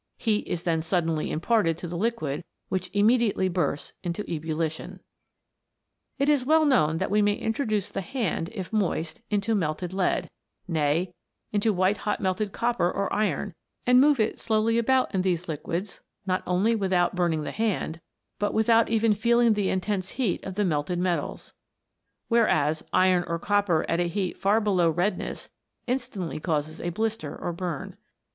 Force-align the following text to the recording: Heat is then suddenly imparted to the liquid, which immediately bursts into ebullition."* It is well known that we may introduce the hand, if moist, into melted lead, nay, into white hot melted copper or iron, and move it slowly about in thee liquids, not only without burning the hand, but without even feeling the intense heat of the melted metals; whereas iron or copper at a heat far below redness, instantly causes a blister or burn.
Heat 0.17 0.47
is 0.47 0.63
then 0.63 0.81
suddenly 0.81 1.29
imparted 1.29 1.77
to 1.77 1.87
the 1.87 1.95
liquid, 1.95 2.43
which 2.69 2.89
immediately 2.91 3.47
bursts 3.47 3.93
into 4.03 4.27
ebullition."* 4.27 4.99
It 6.17 6.27
is 6.27 6.43
well 6.43 6.65
known 6.65 6.97
that 6.97 7.11
we 7.11 7.21
may 7.21 7.35
introduce 7.35 7.91
the 7.91 8.01
hand, 8.01 8.49
if 8.51 8.73
moist, 8.73 9.21
into 9.29 9.53
melted 9.53 9.93
lead, 9.93 10.27
nay, 10.67 11.13
into 11.51 11.71
white 11.71 11.97
hot 11.97 12.19
melted 12.19 12.51
copper 12.51 12.89
or 12.89 13.13
iron, 13.13 13.53
and 13.85 14.01
move 14.01 14.19
it 14.19 14.39
slowly 14.39 14.79
about 14.79 15.13
in 15.13 15.21
thee 15.21 15.37
liquids, 15.47 16.01
not 16.25 16.41
only 16.47 16.73
without 16.75 17.13
burning 17.13 17.43
the 17.43 17.51
hand, 17.51 18.01
but 18.39 18.55
without 18.55 18.89
even 18.89 19.13
feeling 19.13 19.53
the 19.53 19.69
intense 19.69 20.09
heat 20.13 20.43
of 20.43 20.55
the 20.55 20.65
melted 20.65 20.97
metals; 20.97 21.53
whereas 22.27 22.81
iron 22.91 23.23
or 23.27 23.37
copper 23.37 23.85
at 23.87 23.99
a 23.99 24.07
heat 24.07 24.35
far 24.35 24.59
below 24.59 24.89
redness, 24.89 25.51
instantly 25.85 26.39
causes 26.39 26.81
a 26.81 26.89
blister 26.89 27.35
or 27.39 27.53
burn. 27.53 27.95